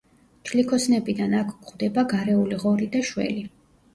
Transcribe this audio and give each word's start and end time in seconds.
ჩლიქოსნებიდან 0.51 1.35
აქ 1.41 1.51
გვხვდება: 1.59 2.03
გარეული 2.13 2.59
ღორი 2.65 2.87
და 2.97 3.03
შველი. 3.13 3.45